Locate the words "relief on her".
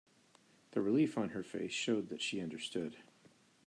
0.81-1.43